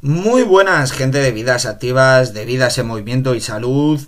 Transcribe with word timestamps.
Muy 0.00 0.44
buenas, 0.44 0.92
gente 0.92 1.18
de 1.18 1.32
vidas 1.32 1.66
activas, 1.66 2.32
de 2.32 2.44
vidas 2.44 2.78
en 2.78 2.86
movimiento 2.86 3.34
y 3.34 3.40
salud 3.40 4.00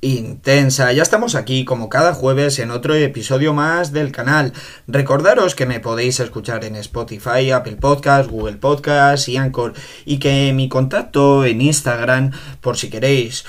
intensa. 0.00 0.92
Ya 0.92 1.02
estamos 1.02 1.34
aquí 1.34 1.64
como 1.64 1.88
cada 1.88 2.14
jueves 2.14 2.60
en 2.60 2.70
otro 2.70 2.94
episodio 2.94 3.52
más 3.52 3.92
del 3.92 4.12
canal. 4.12 4.52
Recordaros 4.86 5.56
que 5.56 5.66
me 5.66 5.80
podéis 5.80 6.20
escuchar 6.20 6.64
en 6.64 6.76
Spotify, 6.76 7.50
Apple 7.50 7.76
Podcast, 7.76 8.30
Google 8.30 8.58
Podcast 8.58 9.28
y 9.28 9.36
Anchor 9.36 9.72
y 10.04 10.18
que 10.18 10.52
mi 10.52 10.68
contacto 10.68 11.44
en 11.44 11.60
Instagram 11.60 12.30
por 12.60 12.76
si 12.76 12.88
queréis 12.88 13.44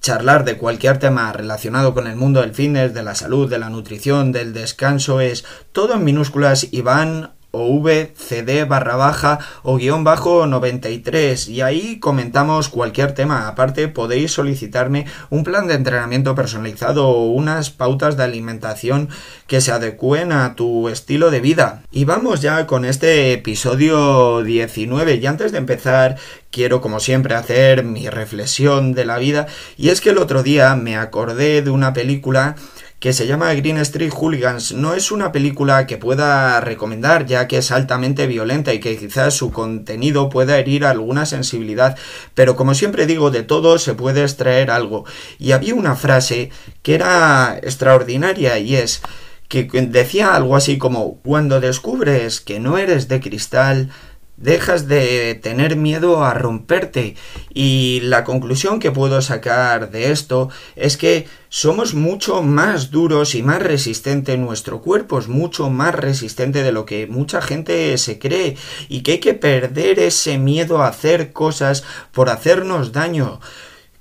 charlar 0.00 0.44
de 0.44 0.56
cualquier 0.56 0.98
tema 0.98 1.32
relacionado 1.32 1.94
con 1.94 2.08
el 2.08 2.16
mundo 2.16 2.40
del 2.40 2.54
fitness, 2.54 2.94
de 2.94 3.04
la 3.04 3.14
salud, 3.14 3.48
de 3.48 3.60
la 3.60 3.70
nutrición, 3.70 4.32
del 4.32 4.52
descanso 4.52 5.20
es 5.20 5.44
todo 5.70 5.94
en 5.94 6.04
minúsculas 6.04 6.66
Iván 6.72 7.37
o 7.50 7.80
vcd 7.80 8.66
barra 8.68 8.96
baja 8.96 9.38
o 9.62 9.76
guion 9.76 10.04
bajo 10.04 10.46
93 10.46 11.48
y 11.48 11.62
ahí 11.62 11.98
comentamos 11.98 12.68
cualquier 12.68 13.12
tema. 13.12 13.48
Aparte 13.48 13.88
podéis 13.88 14.32
solicitarme 14.32 15.06
un 15.30 15.44
plan 15.44 15.66
de 15.66 15.74
entrenamiento 15.74 16.34
personalizado 16.34 17.08
o 17.08 17.26
unas 17.26 17.70
pautas 17.70 18.16
de 18.16 18.24
alimentación 18.24 19.08
que 19.46 19.60
se 19.60 19.72
adecúen 19.72 20.32
a 20.32 20.54
tu 20.54 20.88
estilo 20.88 21.30
de 21.30 21.40
vida. 21.40 21.82
Y 21.90 22.04
vamos 22.04 22.42
ya 22.42 22.66
con 22.66 22.84
este 22.84 23.32
episodio 23.32 24.42
19 24.42 25.14
y 25.16 25.26
antes 25.26 25.52
de 25.52 25.58
empezar 25.58 26.16
quiero 26.50 26.80
como 26.80 27.00
siempre 27.00 27.34
hacer 27.34 27.84
mi 27.84 28.08
reflexión 28.08 28.92
de 28.92 29.04
la 29.04 29.18
vida 29.18 29.46
y 29.76 29.90
es 29.90 30.00
que 30.00 30.10
el 30.10 30.18
otro 30.18 30.42
día 30.42 30.74
me 30.76 30.96
acordé 30.96 31.62
de 31.62 31.70
una 31.70 31.92
película 31.92 32.56
que 33.00 33.12
se 33.12 33.26
llama 33.26 33.54
Green 33.54 33.78
Street 33.78 34.12
Hooligans. 34.12 34.72
No 34.72 34.94
es 34.94 35.12
una 35.12 35.30
película 35.30 35.86
que 35.86 35.98
pueda 35.98 36.60
recomendar 36.60 37.26
ya 37.26 37.46
que 37.46 37.58
es 37.58 37.70
altamente 37.70 38.26
violenta 38.26 38.74
y 38.74 38.80
que 38.80 38.96
quizás 38.96 39.34
su 39.34 39.52
contenido 39.52 40.28
pueda 40.28 40.58
herir 40.58 40.84
alguna 40.84 41.24
sensibilidad, 41.24 41.96
pero 42.34 42.56
como 42.56 42.74
siempre 42.74 43.06
digo, 43.06 43.30
de 43.30 43.44
todo 43.44 43.78
se 43.78 43.94
puede 43.94 44.22
extraer 44.22 44.70
algo. 44.70 45.04
Y 45.38 45.52
había 45.52 45.74
una 45.74 45.94
frase 45.94 46.50
que 46.82 46.94
era 46.94 47.58
extraordinaria 47.62 48.58
y 48.58 48.74
es 48.74 49.00
que 49.48 49.64
decía 49.64 50.34
algo 50.34 50.56
así 50.56 50.76
como 50.76 51.20
cuando 51.22 51.60
descubres 51.60 52.40
que 52.40 52.60
no 52.60 52.76
eres 52.76 53.08
de 53.08 53.20
cristal, 53.20 53.90
dejas 54.38 54.88
de 54.88 55.34
tener 55.34 55.76
miedo 55.76 56.24
a 56.24 56.32
romperte. 56.34 57.16
Y 57.52 58.00
la 58.04 58.24
conclusión 58.24 58.78
que 58.80 58.90
puedo 58.90 59.20
sacar 59.20 59.90
de 59.90 60.12
esto 60.12 60.48
es 60.76 60.96
que 60.96 61.26
somos 61.48 61.94
mucho 61.94 62.42
más 62.42 62.90
duros 62.90 63.34
y 63.34 63.42
más 63.42 63.62
resistente 63.62 64.36
nuestro 64.36 64.80
cuerpo 64.80 65.18
es 65.18 65.28
mucho 65.28 65.70
más 65.70 65.94
resistente 65.94 66.62
de 66.62 66.72
lo 66.72 66.86
que 66.86 67.06
mucha 67.06 67.42
gente 67.42 67.96
se 67.98 68.18
cree 68.18 68.56
y 68.88 69.02
que 69.02 69.12
hay 69.12 69.18
que 69.18 69.34
perder 69.34 69.98
ese 69.98 70.38
miedo 70.38 70.82
a 70.82 70.88
hacer 70.88 71.32
cosas 71.32 71.84
por 72.12 72.30
hacernos 72.30 72.92
daño. 72.92 73.40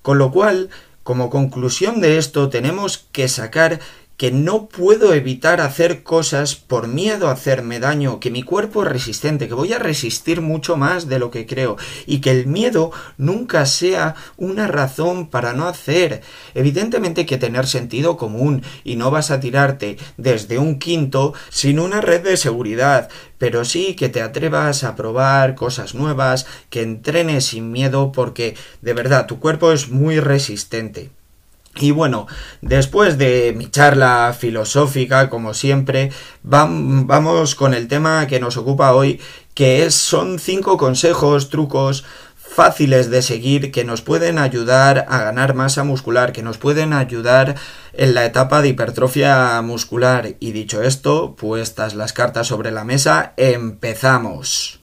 Con 0.02 0.20
lo 0.20 0.32
cual 0.32 0.70
como 1.04 1.30
conclusión 1.30 2.02
de 2.02 2.18
esto 2.18 2.50
tenemos 2.50 3.08
que 3.14 3.30
sacar 3.30 3.80
que 4.18 4.32
no 4.32 4.68
puedo 4.68 5.14
evitar 5.14 5.62
hacer 5.62 6.02
cosas 6.02 6.56
por 6.56 6.88
miedo 6.88 7.28
a 7.28 7.34
hacerme 7.34 7.80
daño, 7.80 8.20
que 8.20 8.32
mi 8.32 8.42
cuerpo 8.42 8.82
es 8.82 8.90
resistente, 8.90 9.48
que 9.48 9.54
voy 9.54 9.74
a 9.74 9.80
resistir 9.80 10.42
mucho 10.42 10.76
más 10.76 11.08
de 11.08 11.20
lo 11.20 11.30
que 11.30 11.46
creo 11.46 11.78
y 12.08 12.20
que 12.20 12.32
el 12.32 12.48
miedo 12.48 12.92
nunca 13.18 13.68
sea 13.68 14.16
una 14.36 14.68
razón 14.68 15.28
para 15.30 15.54
no 15.54 15.68
hacer. 15.68 16.24
Evidentemente 16.56 17.28
que 17.28 17.38
tener 17.38 17.68
sentido 17.68 18.18
común 18.18 18.64
y 18.84 18.96
no 18.96 19.12
vas 19.12 19.30
a 19.30 19.40
tirarte 19.40 19.98
desde 20.18 20.58
un 20.58 20.80
quinto 20.80 21.36
sin 21.50 21.80
una 21.80 22.02
red 22.02 22.24
de 22.24 22.38
seguridad, 22.38 23.10
pero 23.38 23.66
sí 23.66 23.96
que 23.96 24.10
te 24.10 24.24
atrevas 24.24 24.84
a 24.84 24.96
probar 24.96 25.54
cosas 25.54 25.94
nuevas, 25.94 26.48
que 26.72 26.82
entrenes 26.82 27.46
sin 27.46 27.72
miedo 27.72 28.12
porque 28.12 28.56
de 28.82 28.94
verdad 28.94 29.28
tu 29.28 29.40
cuerpo 29.40 29.72
es 29.72 29.90
muy 29.90 30.20
resistente. 30.20 31.12
Y 31.80 31.92
bueno, 31.92 32.28
después 32.62 33.18
de 33.18 33.54
mi 33.56 33.70
charla 33.70 34.36
filosófica, 34.38 35.30
como 35.30 35.54
siempre, 35.54 36.12
vamos 36.44 37.56
con 37.56 37.74
el 37.74 37.88
tema 37.88 38.28
que 38.28 38.40
nos 38.40 38.58
ocupa 38.58 38.94
hoy, 38.94 39.22
que 39.54 39.86
es, 39.86 39.96
son 39.96 40.40
cinco 40.40 40.78
consejos, 40.78 41.50
trucos 41.50 42.04
fáciles 42.58 43.12
de 43.12 43.22
seguir 43.22 43.72
que 43.72 43.84
nos 43.84 44.02
pueden 44.02 44.40
ayudar 44.40 45.06
a 45.10 45.20
ganar 45.20 45.54
masa 45.54 45.84
muscular, 45.84 46.32
que 46.32 46.42
nos 46.42 46.58
pueden 46.58 46.92
ayudar 46.92 47.56
en 47.94 48.16
la 48.16 48.26
etapa 48.26 48.62
de 48.62 48.70
hipertrofia 48.70 49.62
muscular. 49.62 50.36
Y 50.40 50.54
dicho 50.54 50.82
esto, 50.82 51.36
puestas 51.36 51.94
las 51.94 52.14
cartas 52.14 52.48
sobre 52.48 52.72
la 52.72 52.84
mesa, 52.84 53.34
empezamos. 53.38 54.80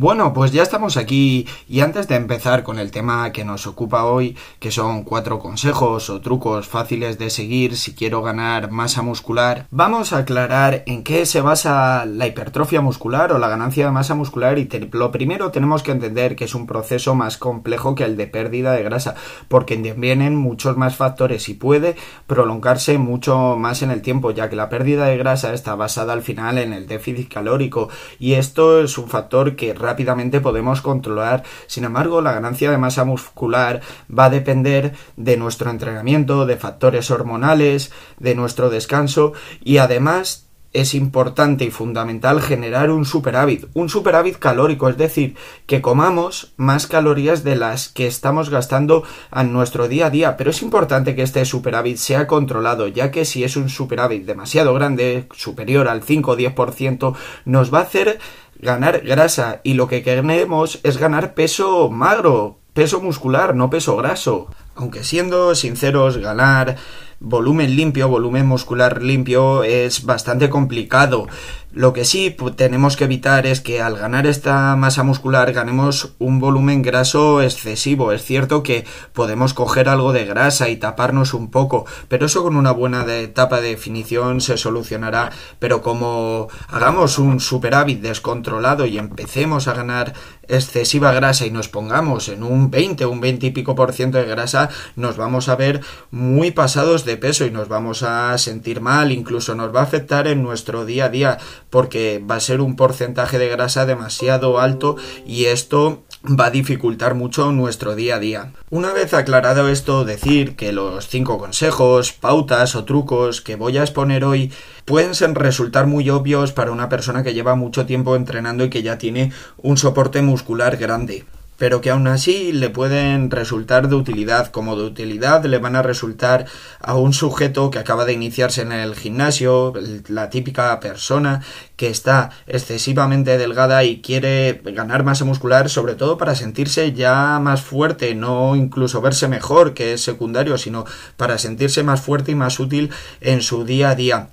Bueno, 0.00 0.32
pues 0.32 0.50
ya 0.50 0.62
estamos 0.62 0.96
aquí. 0.96 1.46
Y 1.68 1.80
antes 1.80 2.08
de 2.08 2.14
empezar 2.14 2.62
con 2.62 2.78
el 2.78 2.90
tema 2.90 3.30
que 3.32 3.44
nos 3.44 3.66
ocupa 3.66 4.06
hoy, 4.06 4.34
que 4.58 4.70
son 4.70 5.04
cuatro 5.04 5.38
consejos 5.38 6.08
o 6.08 6.22
trucos 6.22 6.66
fáciles 6.66 7.18
de 7.18 7.28
seguir 7.28 7.76
si 7.76 7.92
quiero 7.92 8.22
ganar 8.22 8.70
masa 8.70 9.02
muscular, 9.02 9.66
vamos 9.70 10.14
a 10.14 10.20
aclarar 10.20 10.84
en 10.86 11.04
qué 11.04 11.26
se 11.26 11.42
basa 11.42 12.06
la 12.06 12.26
hipertrofia 12.26 12.80
muscular 12.80 13.30
o 13.30 13.38
la 13.38 13.50
ganancia 13.50 13.84
de 13.84 13.92
masa 13.92 14.14
muscular. 14.14 14.58
Y 14.58 14.70
lo 14.90 15.12
primero 15.12 15.50
tenemos 15.50 15.82
que 15.82 15.92
entender 15.92 16.34
que 16.34 16.46
es 16.46 16.54
un 16.54 16.66
proceso 16.66 17.14
más 17.14 17.36
complejo 17.36 17.94
que 17.94 18.04
el 18.04 18.16
de 18.16 18.26
pérdida 18.26 18.72
de 18.72 18.82
grasa, 18.82 19.16
porque 19.48 19.76
vienen 19.76 20.34
muchos 20.34 20.78
más 20.78 20.96
factores 20.96 21.46
y 21.50 21.52
puede 21.52 21.94
prolongarse 22.26 22.96
mucho 22.96 23.58
más 23.58 23.82
en 23.82 23.90
el 23.90 24.00
tiempo, 24.00 24.30
ya 24.30 24.48
que 24.48 24.56
la 24.56 24.70
pérdida 24.70 25.04
de 25.04 25.18
grasa 25.18 25.52
está 25.52 25.74
basada 25.74 26.14
al 26.14 26.22
final 26.22 26.56
en 26.56 26.72
el 26.72 26.86
déficit 26.86 27.30
calórico. 27.30 27.90
Y 28.18 28.32
esto 28.32 28.80
es 28.80 28.96
un 28.96 29.06
factor 29.06 29.56
que 29.56 29.74
rápidamente 29.90 30.40
podemos 30.40 30.82
controlar. 30.82 31.42
Sin 31.66 31.84
embargo, 31.84 32.22
la 32.22 32.32
ganancia 32.32 32.70
de 32.70 32.78
masa 32.78 33.04
muscular 33.04 33.80
va 34.08 34.26
a 34.26 34.30
depender 34.30 34.94
de 35.16 35.36
nuestro 35.36 35.68
entrenamiento, 35.68 36.46
de 36.46 36.56
factores 36.56 37.10
hormonales, 37.10 37.90
de 38.20 38.36
nuestro 38.36 38.70
descanso 38.70 39.32
y 39.64 39.78
además 39.78 40.46
es 40.72 40.94
importante 40.94 41.64
y 41.64 41.70
fundamental 41.70 42.40
generar 42.40 42.90
un 42.90 43.04
superávit, 43.04 43.66
un 43.74 43.88
superávit 43.88 44.38
calórico, 44.38 44.88
es 44.88 44.96
decir, 44.96 45.34
que 45.66 45.82
comamos 45.82 46.52
más 46.56 46.86
calorías 46.86 47.42
de 47.42 47.56
las 47.56 47.88
que 47.88 48.06
estamos 48.06 48.50
gastando 48.50 49.02
en 49.34 49.52
nuestro 49.52 49.88
día 49.88 50.06
a 50.06 50.10
día, 50.10 50.36
pero 50.36 50.50
es 50.50 50.62
importante 50.62 51.16
que 51.16 51.22
este 51.22 51.44
superávit 51.44 51.96
sea 51.96 52.28
controlado, 52.28 52.86
ya 52.86 53.10
que 53.10 53.24
si 53.24 53.42
es 53.42 53.56
un 53.56 53.68
superávit 53.68 54.24
demasiado 54.24 54.72
grande, 54.72 55.26
superior 55.34 55.88
al 55.88 56.04
5 56.04 56.30
o 56.30 56.36
10%, 56.36 57.16
nos 57.46 57.74
va 57.74 57.78
a 57.78 57.82
hacer 57.82 58.20
ganar 58.62 59.00
grasa 59.00 59.60
y 59.62 59.74
lo 59.74 59.88
que 59.88 60.02
queremos 60.02 60.80
es 60.82 60.98
ganar 60.98 61.34
peso 61.34 61.90
magro, 61.90 62.58
peso 62.72 63.00
muscular, 63.00 63.54
no 63.54 63.70
peso 63.70 63.96
graso. 63.96 64.48
Aunque 64.74 65.04
siendo 65.04 65.54
sinceros, 65.54 66.18
ganar 66.18 66.76
volumen 67.18 67.76
limpio, 67.76 68.08
volumen 68.08 68.46
muscular 68.46 69.02
limpio 69.02 69.62
es 69.62 70.04
bastante 70.04 70.48
complicado. 70.48 71.26
Lo 71.72 71.92
que 71.92 72.04
sí 72.04 72.36
tenemos 72.56 72.96
que 72.96 73.04
evitar 73.04 73.46
es 73.46 73.60
que 73.60 73.80
al 73.80 73.96
ganar 73.96 74.26
esta 74.26 74.74
masa 74.74 75.04
muscular 75.04 75.52
ganemos 75.52 76.14
un 76.18 76.40
volumen 76.40 76.82
graso 76.82 77.42
excesivo. 77.42 78.10
Es 78.10 78.24
cierto 78.24 78.64
que 78.64 78.84
podemos 79.12 79.54
coger 79.54 79.88
algo 79.88 80.12
de 80.12 80.24
grasa 80.24 80.68
y 80.68 80.78
taparnos 80.78 81.32
un 81.32 81.48
poco, 81.52 81.86
pero 82.08 82.26
eso 82.26 82.42
con 82.42 82.56
una 82.56 82.72
buena 82.72 83.04
etapa 83.14 83.60
de 83.60 83.68
definición 83.68 84.40
se 84.40 84.56
solucionará. 84.56 85.30
Pero 85.60 85.80
como 85.80 86.48
hagamos 86.66 87.20
un 87.20 87.38
superávit 87.38 88.00
descontrolado 88.00 88.84
y 88.84 88.98
empecemos 88.98 89.68
a 89.68 89.74
ganar 89.74 90.12
excesiva 90.48 91.12
grasa 91.12 91.46
y 91.46 91.52
nos 91.52 91.68
pongamos 91.68 92.28
en 92.28 92.42
un 92.42 92.72
20, 92.72 93.06
un 93.06 93.20
20 93.20 93.46
y 93.46 93.50
pico 93.52 93.76
por 93.76 93.92
ciento 93.92 94.18
de 94.18 94.24
grasa, 94.24 94.70
nos 94.96 95.16
vamos 95.16 95.48
a 95.48 95.54
ver 95.54 95.80
muy 96.10 96.50
pasados 96.50 97.04
de 97.04 97.16
peso 97.16 97.46
y 97.46 97.52
nos 97.52 97.68
vamos 97.68 98.02
a 98.02 98.36
sentir 98.38 98.80
mal, 98.80 99.12
incluso 99.12 99.54
nos 99.54 99.72
va 99.72 99.80
a 99.80 99.84
afectar 99.84 100.26
en 100.26 100.42
nuestro 100.42 100.84
día 100.84 101.04
a 101.04 101.08
día 101.08 101.38
porque 101.70 102.22
va 102.28 102.36
a 102.36 102.40
ser 102.40 102.60
un 102.60 102.76
porcentaje 102.76 103.38
de 103.38 103.48
grasa 103.48 103.86
demasiado 103.86 104.60
alto 104.60 104.96
y 105.26 105.46
esto 105.46 106.02
va 106.24 106.46
a 106.46 106.50
dificultar 106.50 107.14
mucho 107.14 107.50
nuestro 107.52 107.94
día 107.94 108.16
a 108.16 108.18
día. 108.18 108.52
Una 108.68 108.92
vez 108.92 109.14
aclarado 109.14 109.68
esto, 109.68 110.04
decir 110.04 110.56
que 110.56 110.72
los 110.72 111.08
cinco 111.08 111.38
consejos, 111.38 112.12
pautas 112.12 112.76
o 112.76 112.84
trucos 112.84 113.40
que 113.40 113.56
voy 113.56 113.78
a 113.78 113.82
exponer 113.82 114.24
hoy 114.24 114.52
pueden 114.84 115.14
resultar 115.34 115.86
muy 115.86 116.10
obvios 116.10 116.52
para 116.52 116.72
una 116.72 116.88
persona 116.88 117.22
que 117.22 117.32
lleva 117.32 117.54
mucho 117.54 117.86
tiempo 117.86 118.16
entrenando 118.16 118.64
y 118.64 118.70
que 118.70 118.82
ya 118.82 118.98
tiene 118.98 119.32
un 119.56 119.76
soporte 119.76 120.20
muscular 120.20 120.76
grande 120.76 121.24
pero 121.60 121.82
que 121.82 121.90
aún 121.90 122.08
así 122.08 122.52
le 122.52 122.70
pueden 122.70 123.30
resultar 123.30 123.90
de 123.90 123.94
utilidad, 123.94 124.46
como 124.46 124.76
de 124.76 124.84
utilidad 124.84 125.44
le 125.44 125.58
van 125.58 125.76
a 125.76 125.82
resultar 125.82 126.46
a 126.80 126.94
un 126.94 127.12
sujeto 127.12 127.70
que 127.70 127.78
acaba 127.78 128.06
de 128.06 128.14
iniciarse 128.14 128.62
en 128.62 128.72
el 128.72 128.94
gimnasio, 128.94 129.74
la 130.08 130.30
típica 130.30 130.80
persona 130.80 131.42
que 131.76 131.90
está 131.90 132.30
excesivamente 132.46 133.36
delgada 133.36 133.84
y 133.84 134.00
quiere 134.00 134.62
ganar 134.64 135.04
masa 135.04 135.26
muscular, 135.26 135.68
sobre 135.68 135.96
todo 135.96 136.16
para 136.16 136.34
sentirse 136.34 136.94
ya 136.94 137.38
más 137.40 137.60
fuerte, 137.60 138.14
no 138.14 138.56
incluso 138.56 139.02
verse 139.02 139.28
mejor, 139.28 139.74
que 139.74 139.92
es 139.92 140.00
secundario, 140.00 140.56
sino 140.56 140.86
para 141.18 141.36
sentirse 141.36 141.82
más 141.82 142.00
fuerte 142.00 142.32
y 142.32 142.36
más 142.36 142.58
útil 142.58 142.88
en 143.20 143.42
su 143.42 143.66
día 143.66 143.90
a 143.90 143.94
día. 143.94 144.28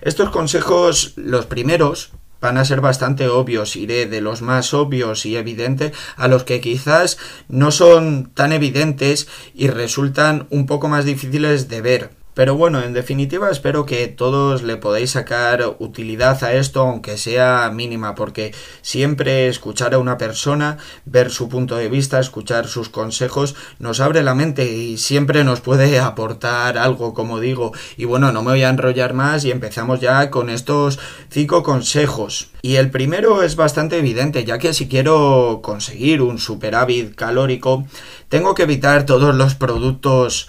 Estos 0.00 0.30
consejos, 0.30 1.12
los 1.14 1.46
primeros, 1.46 2.10
van 2.42 2.58
a 2.58 2.64
ser 2.66 2.82
bastante 2.82 3.28
obvios. 3.28 3.76
Iré 3.76 4.06
de 4.06 4.20
los 4.20 4.42
más 4.42 4.74
obvios 4.74 5.24
y 5.24 5.36
evidentes 5.36 5.92
a 6.16 6.28
los 6.28 6.44
que 6.44 6.60
quizás 6.60 7.16
no 7.48 7.70
son 7.70 8.30
tan 8.34 8.52
evidentes 8.52 9.28
y 9.54 9.68
resultan 9.68 10.48
un 10.50 10.66
poco 10.66 10.88
más 10.88 11.06
difíciles 11.06 11.68
de 11.68 11.80
ver. 11.80 12.21
Pero 12.34 12.56
bueno, 12.56 12.82
en 12.82 12.94
definitiva 12.94 13.50
espero 13.50 13.84
que 13.84 14.08
todos 14.08 14.62
le 14.62 14.78
podáis 14.78 15.10
sacar 15.10 15.76
utilidad 15.78 16.42
a 16.44 16.54
esto, 16.54 16.80
aunque 16.80 17.18
sea 17.18 17.70
mínima, 17.72 18.14
porque 18.14 18.54
siempre 18.80 19.48
escuchar 19.48 19.92
a 19.92 19.98
una 19.98 20.16
persona, 20.16 20.78
ver 21.04 21.30
su 21.30 21.50
punto 21.50 21.76
de 21.76 21.90
vista, 21.90 22.18
escuchar 22.18 22.68
sus 22.68 22.88
consejos, 22.88 23.54
nos 23.78 24.00
abre 24.00 24.22
la 24.22 24.34
mente 24.34 24.72
y 24.72 24.96
siempre 24.96 25.44
nos 25.44 25.60
puede 25.60 26.00
aportar 26.00 26.78
algo, 26.78 27.12
como 27.12 27.38
digo. 27.38 27.72
Y 27.98 28.06
bueno, 28.06 28.32
no 28.32 28.42
me 28.42 28.52
voy 28.52 28.62
a 28.62 28.70
enrollar 28.70 29.12
más 29.12 29.44
y 29.44 29.50
empezamos 29.50 30.00
ya 30.00 30.30
con 30.30 30.48
estos 30.48 30.98
cinco 31.28 31.62
consejos. 31.62 32.48
Y 32.62 32.76
el 32.76 32.90
primero 32.90 33.42
es 33.42 33.56
bastante 33.56 33.98
evidente, 33.98 34.44
ya 34.44 34.58
que 34.58 34.72
si 34.72 34.88
quiero 34.88 35.60
conseguir 35.62 36.22
un 36.22 36.38
superávit 36.38 37.14
calórico, 37.14 37.84
tengo 38.28 38.54
que 38.54 38.62
evitar 38.62 39.04
todos 39.04 39.34
los 39.34 39.54
productos 39.54 40.48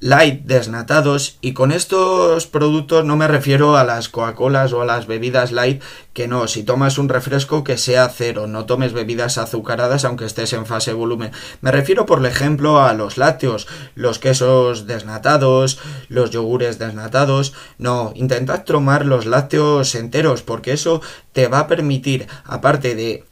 light 0.00 0.44
desnatados 0.44 1.38
y 1.40 1.52
con 1.54 1.72
estos 1.72 2.46
productos 2.46 3.04
no 3.04 3.16
me 3.16 3.28
refiero 3.28 3.76
a 3.76 3.84
las 3.84 4.08
Coca-Colas 4.08 4.72
o 4.72 4.82
a 4.82 4.84
las 4.84 5.06
bebidas 5.06 5.50
light 5.50 5.82
que 6.12 6.28
no, 6.28 6.46
si 6.46 6.62
tomas 6.62 6.98
un 6.98 7.08
refresco 7.08 7.64
que 7.64 7.78
sea 7.78 8.08
cero, 8.08 8.46
no 8.46 8.66
tomes 8.66 8.92
bebidas 8.92 9.38
azucaradas 9.38 10.04
aunque 10.04 10.26
estés 10.26 10.52
en 10.52 10.66
fase 10.66 10.92
volumen. 10.92 11.32
Me 11.60 11.70
refiero 11.70 12.06
por 12.06 12.24
ejemplo 12.26 12.82
a 12.82 12.92
los 12.92 13.16
lácteos, 13.18 13.66
los 13.94 14.18
quesos 14.18 14.86
desnatados, 14.86 15.78
los 16.08 16.30
yogures 16.30 16.78
desnatados. 16.78 17.54
No, 17.78 18.12
intentad 18.14 18.64
tomar 18.64 19.06
los 19.06 19.26
lácteos 19.26 19.94
enteros 19.94 20.42
porque 20.42 20.72
eso 20.72 21.00
te 21.32 21.48
va 21.48 21.60
a 21.60 21.66
permitir, 21.66 22.26
aparte 22.44 22.94
de 22.94 23.24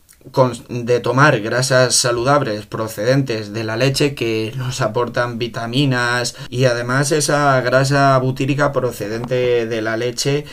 de 0.68 1.00
tomar 1.00 1.40
grasas 1.40 1.94
saludables 1.94 2.66
procedentes 2.66 3.52
de 3.52 3.64
la 3.64 3.76
leche 3.76 4.14
que 4.14 4.52
nos 4.56 4.80
aportan 4.80 5.38
vitaminas 5.38 6.36
y 6.48 6.64
además 6.64 7.12
esa 7.12 7.60
grasa 7.60 8.16
butírica 8.18 8.72
procedente 8.72 9.66
de 9.66 9.82
la 9.82 9.96
leche 9.96 10.44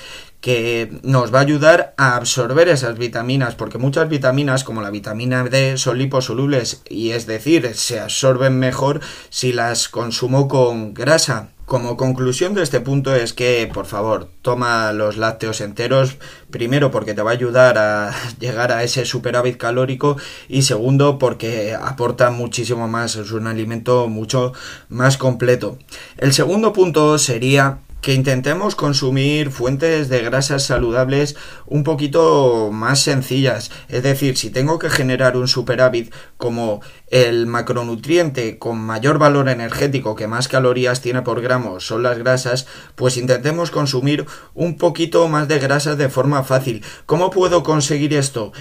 que 0.41 0.99
nos 1.03 1.33
va 1.33 1.39
a 1.39 1.41
ayudar 1.41 1.93
a 1.97 2.15
absorber 2.15 2.69
esas 2.69 2.97
vitaminas, 2.97 3.55
porque 3.55 3.77
muchas 3.77 4.07
vitaminas, 4.07 4.63
como 4.63 4.81
la 4.81 4.89
vitamina 4.89 5.43
D, 5.43 5.77
son 5.77 5.97
liposolubles 5.97 6.81
y 6.89 7.11
es 7.11 7.27
decir, 7.27 7.69
se 7.75 7.99
absorben 7.99 8.57
mejor 8.57 9.01
si 9.29 9.51
las 9.51 9.89
consumo 9.89 10.47
con 10.47 10.93
grasa. 10.93 11.49
Como 11.69 11.97
conclusión 11.97 12.55
de 12.55 12.63
este 12.63 12.79
punto 12.79 13.13
es 13.13 13.33
que, 13.33 13.69
por 13.71 13.85
favor, 13.85 14.27
toma 14.41 14.91
los 14.91 15.17
lácteos 15.17 15.61
enteros, 15.61 16.17
primero 16.49 16.89
porque 16.89 17.13
te 17.13 17.21
va 17.21 17.29
a 17.29 17.33
ayudar 17.35 17.77
a 17.77 18.11
llegar 18.39 18.71
a 18.71 18.81
ese 18.81 19.05
superávit 19.05 19.57
calórico 19.57 20.17
y 20.47 20.63
segundo 20.63 21.19
porque 21.19 21.75
aporta 21.79 22.31
muchísimo 22.31 22.87
más, 22.87 23.17
es 23.17 23.31
un 23.33 23.45
alimento 23.45 24.07
mucho 24.07 24.51
más 24.89 25.17
completo. 25.17 25.77
El 26.17 26.33
segundo 26.33 26.73
punto 26.73 27.19
sería 27.19 27.81
que 28.01 28.13
intentemos 28.13 28.75
consumir 28.75 29.51
fuentes 29.51 30.09
de 30.09 30.21
grasas 30.21 30.63
saludables 30.63 31.35
un 31.65 31.83
poquito 31.83 32.69
más 32.71 33.01
sencillas. 33.01 33.71
Es 33.87 34.03
decir, 34.03 34.37
si 34.37 34.49
tengo 34.49 34.79
que 34.79 34.89
generar 34.89 35.35
un 35.35 35.47
superávit 35.47 36.13
como 36.37 36.81
el 37.07 37.45
macronutriente 37.47 38.57
con 38.57 38.79
mayor 38.79 39.17
valor 39.17 39.49
energético 39.49 40.15
que 40.15 40.27
más 40.27 40.47
calorías 40.47 41.01
tiene 41.01 41.21
por 41.21 41.41
gramo 41.41 41.79
son 41.79 42.03
las 42.03 42.17
grasas, 42.17 42.67
pues 42.95 43.17
intentemos 43.17 43.71
consumir 43.71 44.25
un 44.53 44.77
poquito 44.77 45.27
más 45.27 45.47
de 45.47 45.59
grasas 45.59 45.97
de 45.97 46.09
forma 46.09 46.43
fácil. 46.43 46.83
¿Cómo 47.05 47.29
puedo 47.29 47.63
conseguir 47.63 48.13
esto? 48.13 48.51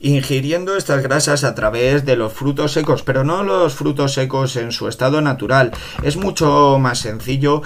ingiriendo 0.00 0.76
estas 0.76 1.02
grasas 1.02 1.44
a 1.44 1.54
través 1.54 2.04
de 2.04 2.16
los 2.16 2.30
frutos 2.30 2.72
secos, 2.72 3.02
pero 3.02 3.24
no 3.24 3.42
los 3.42 3.72
frutos 3.72 4.12
secos 4.12 4.56
en 4.56 4.70
su 4.70 4.86
estado 4.86 5.22
natural. 5.22 5.72
Es 6.02 6.16
mucho 6.16 6.78
más 6.78 6.98
sencillo 6.98 7.62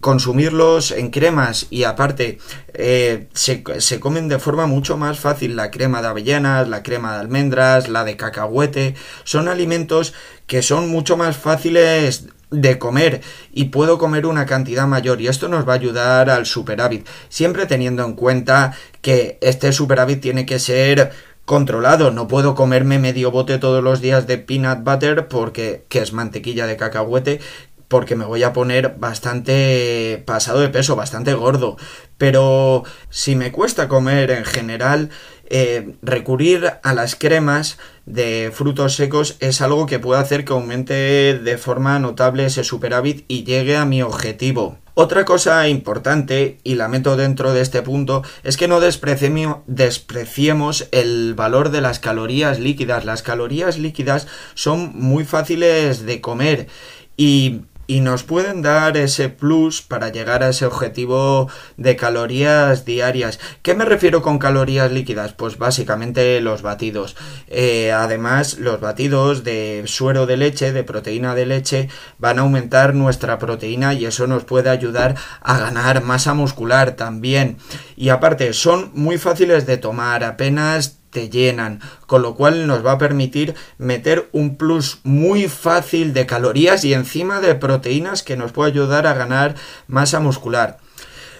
consumirlos 0.00 0.90
en 0.90 1.10
cremas 1.10 1.66
y 1.70 1.84
aparte 1.84 2.38
eh, 2.72 3.28
se, 3.32 3.62
se, 3.78 4.00
comen 4.00 4.28
de 4.28 4.38
forma 4.38 4.66
mucho 4.66 4.96
más 4.96 5.20
fácil 5.20 5.54
la 5.54 5.70
crema 5.70 6.02
de 6.02 6.08
avellanas, 6.08 6.68
la 6.68 6.82
crema 6.82 7.14
de 7.14 7.20
almendras, 7.20 7.88
la 7.88 8.04
de 8.04 8.16
cacahuete, 8.16 8.96
son 9.22 9.48
alimentos 9.48 10.14
que 10.46 10.62
son 10.62 10.88
mucho 10.88 11.16
más 11.16 11.36
fáciles 11.36 12.26
de 12.50 12.78
comer 12.78 13.20
y 13.52 13.66
puedo 13.66 13.98
comer 13.98 14.26
una 14.26 14.46
cantidad 14.46 14.86
mayor 14.86 15.20
y 15.20 15.28
esto 15.28 15.48
nos 15.48 15.66
va 15.66 15.72
a 15.72 15.76
ayudar 15.76 16.30
al 16.30 16.46
superávit 16.46 17.06
siempre 17.28 17.66
teniendo 17.66 18.04
en 18.04 18.14
cuenta 18.14 18.74
que 19.00 19.38
este 19.40 19.72
superávit 19.72 20.20
tiene 20.20 20.46
que 20.46 20.58
ser 20.58 21.12
controlado. 21.44 22.10
No 22.10 22.26
puedo 22.26 22.54
comerme 22.54 22.98
medio 22.98 23.30
bote 23.30 23.58
todos 23.58 23.82
los 23.82 24.00
días 24.00 24.26
de 24.26 24.38
peanut 24.38 24.82
butter 24.82 25.28
porque 25.28 25.84
que 25.88 26.00
es 26.00 26.12
mantequilla 26.12 26.66
de 26.66 26.76
cacahuete 26.76 27.40
porque 27.88 28.16
me 28.16 28.24
voy 28.24 28.42
a 28.42 28.52
poner 28.52 28.96
bastante 28.98 30.22
pasado 30.26 30.60
de 30.60 30.68
peso, 30.68 30.96
bastante 30.96 31.34
gordo. 31.34 31.76
Pero 32.18 32.84
si 33.10 33.36
me 33.36 33.52
cuesta 33.52 33.88
comer 33.88 34.30
en 34.30 34.44
general, 34.44 35.10
eh, 35.46 35.96
recurrir 36.02 36.74
a 36.82 36.94
las 36.94 37.16
cremas 37.16 37.78
de 38.06 38.50
frutos 38.52 38.94
secos 38.94 39.36
es 39.40 39.60
algo 39.60 39.86
que 39.86 39.98
puede 39.98 40.20
hacer 40.20 40.44
que 40.44 40.52
aumente 40.52 41.38
de 41.38 41.58
forma 41.58 41.98
notable 41.98 42.46
ese 42.46 42.64
superávit 42.64 43.24
y 43.28 43.44
llegue 43.44 43.76
a 43.76 43.84
mi 43.84 44.02
objetivo. 44.02 44.78
Otra 44.96 45.24
cosa 45.24 45.68
importante, 45.68 46.60
y 46.62 46.76
la 46.76 46.86
meto 46.86 47.16
dentro 47.16 47.52
de 47.52 47.62
este 47.62 47.82
punto, 47.82 48.22
es 48.44 48.56
que 48.56 48.68
no 48.68 48.78
despreciemos 48.80 50.88
el 50.92 51.34
valor 51.34 51.70
de 51.70 51.80
las 51.80 51.98
calorías 51.98 52.60
líquidas. 52.60 53.04
Las 53.04 53.22
calorías 53.22 53.76
líquidas 53.76 54.28
son 54.54 54.92
muy 54.94 55.24
fáciles 55.24 56.06
de 56.06 56.20
comer 56.20 56.68
y 57.16 57.62
y 57.86 58.00
nos 58.00 58.22
pueden 58.22 58.62
dar 58.62 58.96
ese 58.96 59.28
plus 59.28 59.82
para 59.82 60.10
llegar 60.10 60.42
a 60.42 60.48
ese 60.48 60.66
objetivo 60.66 61.50
de 61.76 61.96
calorías 61.96 62.84
diarias. 62.84 63.38
¿Qué 63.62 63.74
me 63.74 63.84
refiero 63.84 64.22
con 64.22 64.38
calorías 64.38 64.90
líquidas? 64.90 65.32
Pues 65.32 65.58
básicamente 65.58 66.40
los 66.40 66.62
batidos. 66.62 67.16
Eh, 67.48 67.92
además, 67.92 68.58
los 68.58 68.80
batidos 68.80 69.44
de 69.44 69.82
suero 69.86 70.26
de 70.26 70.36
leche, 70.36 70.72
de 70.72 70.84
proteína 70.84 71.34
de 71.34 71.46
leche, 71.46 71.88
van 72.18 72.38
a 72.38 72.42
aumentar 72.42 72.94
nuestra 72.94 73.38
proteína 73.38 73.94
y 73.94 74.06
eso 74.06 74.26
nos 74.26 74.44
puede 74.44 74.70
ayudar 74.70 75.14
a 75.40 75.58
ganar 75.58 76.02
masa 76.02 76.34
muscular 76.34 76.92
también. 76.92 77.58
Y 77.96 78.08
aparte, 78.08 78.52
son 78.52 78.90
muy 78.94 79.18
fáciles 79.18 79.66
de 79.66 79.76
tomar, 79.76 80.24
apenas 80.24 81.00
te 81.14 81.30
llenan, 81.30 81.80
con 82.06 82.20
lo 82.20 82.34
cual 82.34 82.66
nos 82.66 82.84
va 82.84 82.92
a 82.92 82.98
permitir 82.98 83.54
meter 83.78 84.28
un 84.32 84.56
plus 84.56 84.98
muy 85.04 85.48
fácil 85.48 86.12
de 86.12 86.26
calorías 86.26 86.84
y 86.84 86.92
encima 86.92 87.40
de 87.40 87.54
proteínas 87.54 88.22
que 88.22 88.36
nos 88.36 88.52
puede 88.52 88.72
ayudar 88.72 89.06
a 89.06 89.14
ganar 89.14 89.54
masa 89.86 90.20
muscular. 90.20 90.78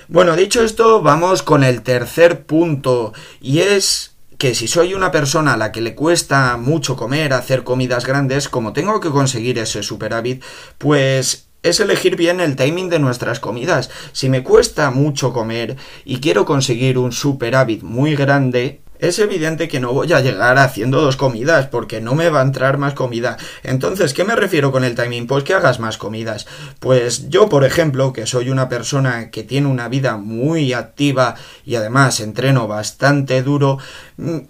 Bueno, 0.09 0.37
dicho 0.37 0.63
esto, 0.63 1.03
vamos 1.03 1.43
con 1.43 1.65
el 1.65 1.83
tercer 1.83 2.47
punto 2.47 3.13
y 3.41 3.59
es 3.59 4.13
que 4.39 4.55
si 4.55 4.69
soy 4.69 4.95
una 4.95 5.11
persona 5.11 5.55
a 5.55 5.57
la 5.57 5.73
que 5.73 5.81
le 5.81 5.95
cuesta 5.95 6.57
mucho 6.57 6.97
comer, 6.97 7.33
hacer 7.33 7.65
comidas 7.65 8.07
grandes, 8.07 8.49
como 8.49 8.73
tengo 8.73 9.01
que 9.01 9.11
conseguir 9.11 9.59
ese 9.59 9.83
superávit, 9.83 10.43
pues 10.79 11.49
es 11.65 11.81
elegir 11.81 12.15
bien 12.15 12.41
el 12.41 12.55
timing 12.55 12.91
de 12.91 12.99
nuestras 13.01 13.41
comidas. 13.41 13.91
Si 14.13 14.29
me 14.29 14.45
cuesta 14.45 14.91
mucho 14.91 15.33
comer 15.33 15.77
y 16.05 16.21
quiero 16.21 16.45
conseguir 16.45 16.99
un 16.99 17.11
superávit 17.11 17.83
muy 17.83 18.15
grande, 18.15 18.84
es 18.99 19.19
evidente 19.19 19.69
que 19.69 19.81
no 19.81 19.93
voy 19.93 20.13
a 20.13 20.21
llegar 20.21 20.59
haciendo 20.59 21.01
dos 21.01 21.17
comidas 21.17 21.67
porque 21.67 22.01
no 22.01 22.15
me 22.15 22.31
va 22.31 22.41
a 22.41 22.45
entrar 22.45 22.79
más 22.79 22.95
comida. 22.95 23.37
Entonces, 23.63 24.15
¿qué 24.15 24.25
me 24.25 24.37
refiero 24.37 24.73
con 24.73 24.85
el 24.85 24.95
timing? 24.95 25.27
Pues 25.27 25.45
que 25.45 25.55
hagas 25.55 25.81
más 25.81 25.99
comidas. 25.99 26.47
Pues 26.81 27.29
yo, 27.29 27.49
por 27.49 27.65
ejemplo, 27.65 28.13
que 28.13 28.27
soy 28.27 28.51
una 28.51 28.69
persona 28.69 29.31
que 29.31 29.43
tiene 29.43 29.69
una 29.69 29.89
vida 29.89 30.17
muy 30.17 30.73
activa 30.73 31.35
y 31.65 31.75
además 31.75 32.21
entreno 32.21 32.69
bastante 32.69 33.43
duro, 33.43 33.79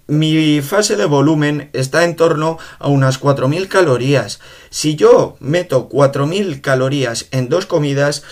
mi 0.07 0.61
fase 0.61 0.97
de 0.97 1.07
volumen 1.07 1.71
está 1.73 2.05
en 2.05 2.17
torno 2.17 2.59
a 2.79 2.89
unas 2.89 3.21
4.000 3.21 3.69
calorías. 3.69 4.41
Si 4.71 4.95
yo 4.97 5.37
meto 5.41 5.89
4.000 5.89 6.61
calorías 6.61 7.27
en 7.31 7.49
dos 7.49 7.67
comidas, 7.67 8.25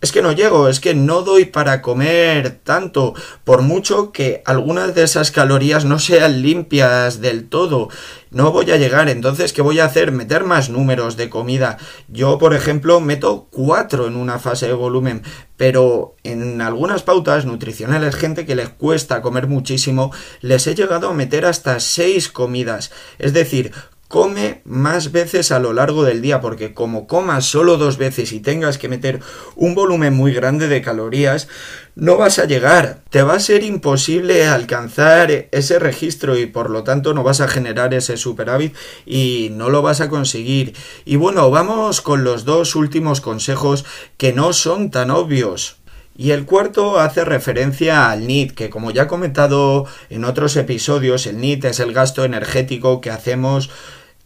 es 0.00 0.12
que 0.12 0.22
no 0.22 0.32
llego, 0.32 0.68
es 0.68 0.80
que 0.80 0.94
no 0.94 1.22
doy 1.22 1.44
para 1.44 1.82
comer 1.82 2.60
tanto, 2.64 3.14
por 3.44 3.62
mucho 3.62 4.12
que 4.12 4.42
algunas 4.46 4.94
de 4.94 5.02
esas 5.02 5.30
calorías 5.30 5.84
no 5.84 5.98
sean 5.98 6.40
limpias 6.40 7.20
del 7.20 7.48
todo. 7.48 7.88
No 8.30 8.50
voy 8.52 8.70
a 8.70 8.76
llegar, 8.76 9.08
entonces, 9.08 9.52
¿qué 9.52 9.60
voy 9.60 9.80
a 9.80 9.84
hacer? 9.84 10.12
Meter 10.12 10.44
más 10.44 10.70
números 10.70 11.16
de 11.16 11.28
comida. 11.28 11.76
Yo, 12.08 12.38
por 12.38 12.54
ejemplo, 12.54 13.00
meto 13.00 13.48
cuatro 13.50 14.06
en 14.06 14.16
una 14.16 14.38
fase 14.38 14.68
de 14.68 14.72
volumen, 14.72 15.22
pero 15.56 16.16
en 16.22 16.62
algunas 16.62 17.02
pautas 17.02 17.44
nutricionales, 17.44 18.14
gente 18.14 18.46
que 18.46 18.54
les 18.54 18.70
cuesta 18.70 19.20
comer 19.20 19.48
muchísimo, 19.48 20.12
les 20.40 20.66
he 20.66 20.74
llegado 20.74 21.08
a 21.08 21.14
meter 21.14 21.44
hasta 21.44 21.78
seis 21.80 22.28
comidas. 22.28 22.90
Es 23.18 23.32
decir, 23.32 23.72
come 24.10 24.60
más 24.64 25.12
veces 25.12 25.52
a 25.52 25.60
lo 25.60 25.72
largo 25.72 26.02
del 26.02 26.20
día, 26.20 26.40
porque 26.40 26.74
como 26.74 27.06
comas 27.06 27.44
solo 27.44 27.76
dos 27.76 27.96
veces 27.96 28.32
y 28.32 28.40
tengas 28.40 28.76
que 28.76 28.88
meter 28.88 29.20
un 29.54 29.76
volumen 29.76 30.14
muy 30.14 30.32
grande 30.32 30.66
de 30.66 30.82
calorías, 30.82 31.46
no 31.94 32.16
vas 32.16 32.40
a 32.40 32.46
llegar. 32.46 33.02
Te 33.10 33.22
va 33.22 33.34
a 33.34 33.38
ser 33.38 33.62
imposible 33.62 34.48
alcanzar 34.48 35.30
ese 35.52 35.78
registro 35.78 36.36
y 36.36 36.46
por 36.46 36.70
lo 36.70 36.82
tanto 36.82 37.14
no 37.14 37.22
vas 37.22 37.40
a 37.40 37.46
generar 37.46 37.94
ese 37.94 38.16
superávit 38.16 38.74
y 39.06 39.50
no 39.52 39.70
lo 39.70 39.80
vas 39.80 40.00
a 40.00 40.08
conseguir. 40.08 40.74
Y 41.04 41.14
bueno, 41.14 41.48
vamos 41.52 42.00
con 42.00 42.24
los 42.24 42.44
dos 42.44 42.74
últimos 42.74 43.20
consejos 43.20 43.84
que 44.16 44.32
no 44.32 44.52
son 44.52 44.90
tan 44.90 45.12
obvios. 45.12 45.76
Y 46.16 46.32
el 46.32 46.44
cuarto 46.44 46.98
hace 46.98 47.24
referencia 47.24 48.10
al 48.10 48.26
NIT, 48.26 48.52
que 48.52 48.68
como 48.70 48.90
ya 48.90 49.04
he 49.04 49.06
comentado 49.06 49.86
en 50.10 50.24
otros 50.24 50.56
episodios, 50.56 51.26
el 51.26 51.40
NIT 51.40 51.64
es 51.66 51.80
el 51.80 51.94
gasto 51.94 52.24
energético 52.24 53.00
que 53.00 53.10
hacemos 53.10 53.70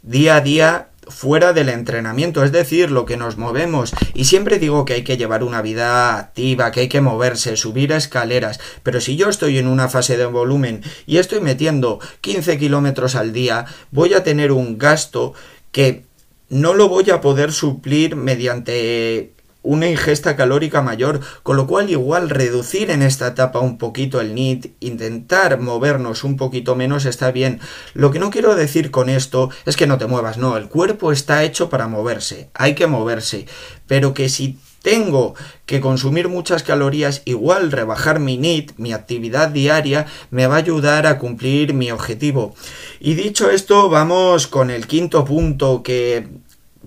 día 0.04 0.36
a 0.36 0.40
día 0.40 0.88
fuera 1.08 1.52
del 1.52 1.68
entrenamiento, 1.68 2.44
es 2.44 2.52
decir, 2.52 2.90
lo 2.90 3.04
que 3.04 3.16
nos 3.16 3.36
movemos. 3.36 3.92
Y 4.14 4.24
siempre 4.24 4.58
digo 4.58 4.84
que 4.84 4.94
hay 4.94 5.04
que 5.04 5.16
llevar 5.16 5.42
una 5.42 5.62
vida 5.62 6.16
activa, 6.16 6.70
que 6.70 6.80
hay 6.80 6.88
que 6.88 7.00
moverse, 7.00 7.56
subir 7.56 7.92
escaleras. 7.92 8.60
Pero 8.82 9.00
si 9.00 9.16
yo 9.16 9.28
estoy 9.28 9.58
en 9.58 9.66
una 9.66 9.88
fase 9.88 10.16
de 10.16 10.26
volumen 10.26 10.82
y 11.06 11.18
estoy 11.18 11.40
metiendo 11.40 12.00
15 12.20 12.58
kilómetros 12.58 13.14
al 13.14 13.32
día, 13.32 13.66
voy 13.90 14.14
a 14.14 14.24
tener 14.24 14.52
un 14.52 14.78
gasto 14.78 15.34
que 15.72 16.04
no 16.48 16.74
lo 16.74 16.88
voy 16.88 17.10
a 17.10 17.20
poder 17.20 17.52
suplir 17.52 18.16
mediante 18.16 19.32
una 19.64 19.88
ingesta 19.88 20.36
calórica 20.36 20.82
mayor, 20.82 21.20
con 21.42 21.56
lo 21.56 21.66
cual 21.66 21.90
igual 21.90 22.30
reducir 22.30 22.90
en 22.90 23.02
esta 23.02 23.26
etapa 23.26 23.58
un 23.58 23.78
poquito 23.78 24.20
el 24.20 24.34
NIT, 24.34 24.76
intentar 24.80 25.58
movernos 25.58 26.22
un 26.22 26.36
poquito 26.36 26.76
menos 26.76 27.06
está 27.06 27.32
bien. 27.32 27.60
Lo 27.94 28.12
que 28.12 28.20
no 28.20 28.30
quiero 28.30 28.54
decir 28.54 28.92
con 28.92 29.08
esto 29.08 29.50
es 29.66 29.76
que 29.76 29.88
no 29.88 29.98
te 29.98 30.06
muevas, 30.06 30.38
no, 30.38 30.56
el 30.56 30.68
cuerpo 30.68 31.10
está 31.10 31.42
hecho 31.42 31.68
para 31.68 31.88
moverse, 31.88 32.50
hay 32.54 32.74
que 32.74 32.86
moverse, 32.86 33.46
pero 33.88 34.14
que 34.14 34.28
si 34.28 34.58
tengo 34.84 35.34
que 35.64 35.80
consumir 35.80 36.28
muchas 36.28 36.62
calorías, 36.62 37.22
igual 37.24 37.72
rebajar 37.72 38.20
mi 38.20 38.36
NIT, 38.36 38.72
mi 38.76 38.92
actividad 38.92 39.48
diaria, 39.48 40.06
me 40.30 40.46
va 40.46 40.56
a 40.56 40.58
ayudar 40.58 41.06
a 41.06 41.18
cumplir 41.18 41.72
mi 41.72 41.90
objetivo. 41.90 42.54
Y 43.00 43.14
dicho 43.14 43.50
esto, 43.50 43.88
vamos 43.88 44.46
con 44.46 44.70
el 44.70 44.86
quinto 44.86 45.24
punto 45.24 45.82
que 45.82 46.28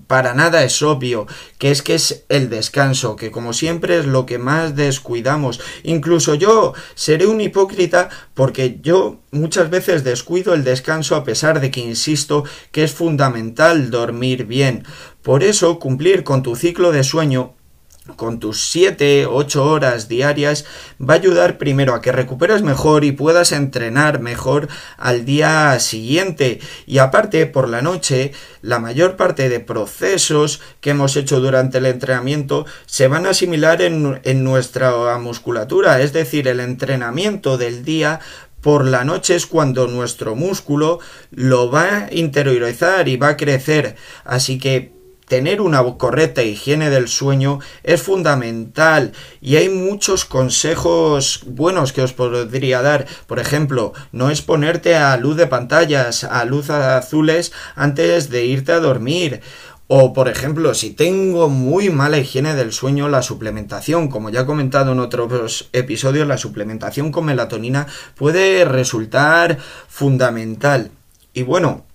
para 0.08 0.34
nada 0.34 0.64
es 0.64 0.82
obvio, 0.82 1.26
que 1.58 1.70
es 1.70 1.82
que 1.82 1.94
es 1.94 2.24
el 2.28 2.50
descanso, 2.50 3.14
que 3.14 3.30
como 3.30 3.52
siempre 3.52 3.98
es 3.98 4.06
lo 4.06 4.26
que 4.26 4.38
más 4.38 4.74
descuidamos. 4.74 5.60
Incluso 5.84 6.34
yo 6.34 6.72
seré 6.94 7.26
un 7.26 7.40
hipócrita 7.40 8.08
porque 8.34 8.80
yo 8.82 9.20
muchas 9.30 9.70
veces 9.70 10.02
descuido 10.02 10.54
el 10.54 10.64
descanso 10.64 11.14
a 11.14 11.24
pesar 11.24 11.60
de 11.60 11.70
que 11.70 11.80
insisto 11.80 12.44
que 12.72 12.84
es 12.84 12.92
fundamental 12.92 13.90
dormir 13.90 14.46
bien. 14.46 14.84
Por 15.22 15.44
eso 15.44 15.78
cumplir 15.78 16.24
con 16.24 16.42
tu 16.42 16.56
ciclo 16.56 16.90
de 16.90 17.04
sueño 17.04 17.57
con 18.16 18.40
tus 18.40 18.70
7, 18.70 19.26
8 19.26 19.64
horas 19.64 20.08
diarias 20.08 20.64
va 21.00 21.14
a 21.14 21.16
ayudar 21.16 21.58
primero 21.58 21.94
a 21.94 22.00
que 22.00 22.12
recuperes 22.12 22.62
mejor 22.62 23.04
y 23.04 23.12
puedas 23.12 23.52
entrenar 23.52 24.20
mejor 24.20 24.68
al 24.96 25.24
día 25.24 25.78
siguiente. 25.80 26.60
Y 26.86 26.98
aparte, 26.98 27.46
por 27.46 27.68
la 27.68 27.82
noche, 27.82 28.32
la 28.62 28.78
mayor 28.78 29.16
parte 29.16 29.48
de 29.48 29.60
procesos 29.60 30.60
que 30.80 30.90
hemos 30.90 31.16
hecho 31.16 31.40
durante 31.40 31.78
el 31.78 31.86
entrenamiento 31.86 32.66
se 32.86 33.08
van 33.08 33.26
a 33.26 33.30
asimilar 33.30 33.82
en, 33.82 34.20
en 34.24 34.44
nuestra 34.44 35.18
musculatura. 35.18 36.00
Es 36.00 36.12
decir, 36.12 36.48
el 36.48 36.60
entrenamiento 36.60 37.58
del 37.58 37.84
día 37.84 38.20
por 38.60 38.84
la 38.84 39.04
noche 39.04 39.36
es 39.36 39.46
cuando 39.46 39.86
nuestro 39.86 40.34
músculo 40.34 40.98
lo 41.30 41.70
va 41.70 42.06
a 42.06 42.14
interiorizar 42.14 43.08
y 43.08 43.16
va 43.16 43.28
a 43.28 43.36
crecer. 43.36 43.96
Así 44.24 44.58
que 44.58 44.97
tener 45.28 45.60
una 45.60 45.82
correcta 45.98 46.42
higiene 46.42 46.90
del 46.90 47.08
sueño 47.08 47.60
es 47.84 48.02
fundamental 48.02 49.12
y 49.40 49.56
hay 49.56 49.68
muchos 49.68 50.24
consejos 50.24 51.42
buenos 51.46 51.92
que 51.92 52.02
os 52.02 52.12
podría 52.12 52.82
dar. 52.82 53.06
Por 53.26 53.38
ejemplo, 53.38 53.92
no 54.10 54.30
exponerte 54.30 54.96
a 54.96 55.16
luz 55.16 55.36
de 55.36 55.46
pantallas, 55.46 56.24
a 56.24 56.44
luz 56.44 56.70
azules 56.70 57.52
antes 57.76 58.30
de 58.30 58.46
irte 58.46 58.72
a 58.72 58.80
dormir. 58.80 59.42
O, 59.90 60.12
por 60.12 60.28
ejemplo, 60.28 60.74
si 60.74 60.90
tengo 60.90 61.48
muy 61.48 61.88
mala 61.88 62.18
higiene 62.18 62.54
del 62.54 62.74
sueño, 62.74 63.08
la 63.08 63.22
suplementación, 63.22 64.08
como 64.08 64.28
ya 64.28 64.40
he 64.40 64.46
comentado 64.46 64.92
en 64.92 65.00
otros 65.00 65.70
episodios, 65.72 66.28
la 66.28 66.36
suplementación 66.36 67.10
con 67.10 67.24
melatonina 67.24 67.86
puede 68.14 68.66
resultar 68.66 69.56
fundamental. 69.88 70.90
Y 71.32 71.42
bueno, 71.42 71.86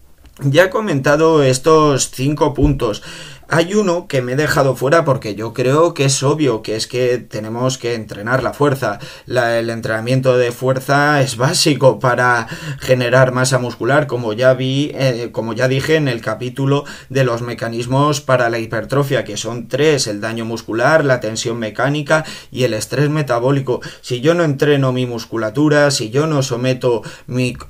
ya 0.41 0.65
he 0.65 0.69
comentado 0.69 1.43
estos 1.43 2.09
cinco 2.11 2.53
puntos. 2.53 3.03
Hay 3.50 3.73
uno 3.73 4.07
que 4.07 4.21
me 4.21 4.33
he 4.33 4.35
dejado 4.35 4.75
fuera 4.75 5.05
porque 5.05 5.35
yo 5.35 5.53
creo 5.53 5.93
que 5.93 6.05
es 6.05 6.23
obvio, 6.23 6.62
que 6.62 6.75
es 6.75 6.88
que 6.88 7.17
tenemos 7.17 7.77
que 7.77 7.93
entrenar 7.93 8.41
la 8.41 8.53
fuerza. 8.53 9.00
el 9.27 9.69
entrenamiento 9.69 10.38
de 10.38 10.51
fuerza 10.51 11.21
es 11.21 11.38
básico 11.38 12.00
para 12.00 12.47
generar 12.79 13.31
masa 13.31 13.59
muscular, 13.59 14.07
como 14.07 14.33
ya 14.33 14.53
vi, 14.53 14.91
eh, 14.95 15.29
como 15.31 15.53
ya 15.53 15.67
dije 15.67 15.95
en 15.95 16.07
el 16.07 16.21
capítulo 16.21 16.85
de 17.09 17.23
los 17.23 17.41
mecanismos 17.41 18.21
para 18.21 18.50
la 18.50 18.59
hipertrofia, 18.59 19.23
que 19.23 19.38
son 19.38 19.67
tres, 19.67 20.07
el 20.07 20.21
daño 20.21 20.45
muscular, 20.45 21.03
la 21.05 21.19
tensión 21.19 21.57
mecánica 21.57 22.25
y 22.51 22.63
el 22.63 22.73
estrés 22.73 23.09
metabólico. 23.09 23.81
Si 24.01 24.21
yo 24.21 24.33
no 24.33 24.43
entreno 24.43 24.93
mi 24.93 25.05
musculatura, 25.05 25.91
si 25.91 26.09
yo 26.09 26.27
no 26.27 26.43
someto 26.43 27.01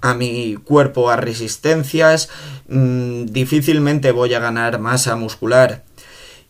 a 0.01 0.13
mi 0.13 0.55
cuerpo 0.55 1.09
a 1.09 1.15
resistencias, 1.15 2.29
mm, 2.73 3.25
difícilmente 3.27 4.11
voy 4.11 4.33
a 4.33 4.39
ganar 4.39 4.79
masa 4.79 5.15
muscular. 5.15 5.83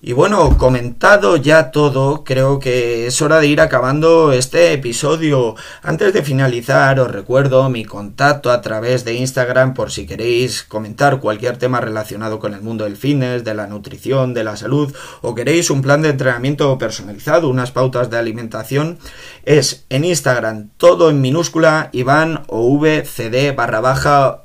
Y 0.05 0.11
bueno, 0.11 0.57
comentado 0.57 1.37
ya 1.37 1.71
todo, 1.71 2.25
creo 2.25 2.59
que 2.59 3.07
es 3.07 3.21
hora 3.21 3.39
de 3.39 3.47
ir 3.47 3.61
acabando 3.61 4.33
este 4.33 4.73
episodio. 4.73 5.55
Antes 5.81 6.11
de 6.11 6.23
finalizar, 6.23 6.99
os 6.99 7.09
recuerdo 7.09 7.69
mi 7.69 7.85
contacto 7.85 8.51
a 8.51 8.61
través 8.61 9.05
de 9.05 9.13
Instagram 9.13 9.73
por 9.73 9.91
si 9.91 10.05
queréis 10.05 10.63
comentar 10.63 11.21
cualquier 11.21 11.55
tema 11.55 11.79
relacionado 11.79 12.39
con 12.39 12.53
el 12.53 12.59
mundo 12.59 12.83
del 12.83 12.97
fitness, 12.97 13.45
de 13.45 13.53
la 13.53 13.67
nutrición, 13.67 14.33
de 14.33 14.43
la 14.43 14.57
salud, 14.57 14.93
o 15.21 15.33
queréis 15.35 15.69
un 15.69 15.81
plan 15.81 16.01
de 16.01 16.09
entrenamiento 16.09 16.77
personalizado, 16.77 17.47
unas 17.47 17.71
pautas 17.71 18.09
de 18.09 18.17
alimentación. 18.17 18.97
Es 19.45 19.85
en 19.87 20.03
Instagram 20.03 20.71
todo 20.75 21.11
en 21.11 21.21
minúscula, 21.21 21.87
Iván 21.93 22.43
o 22.47 22.77
VCD 22.77 23.55
barra 23.55 23.79
baja 23.79 24.43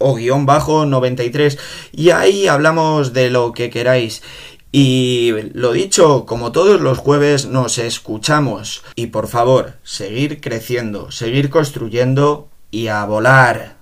o 0.00 0.14
guion 0.16 0.46
bajo 0.46 0.86
93 0.86 1.58
y 1.92 2.10
ahí 2.10 2.48
hablamos 2.48 3.12
de 3.12 3.30
lo 3.30 3.52
que 3.52 3.70
queráis. 3.70 4.22
Y 4.72 5.32
lo 5.52 5.72
dicho, 5.72 6.26
como 6.26 6.52
todos 6.52 6.80
los 6.80 6.98
jueves 6.98 7.46
nos 7.46 7.78
escuchamos 7.78 8.82
y 8.94 9.08
por 9.08 9.26
favor, 9.26 9.74
seguir 9.82 10.40
creciendo, 10.40 11.10
seguir 11.10 11.50
construyendo 11.50 12.48
y 12.70 12.86
a 12.86 13.04
volar. 13.04 13.79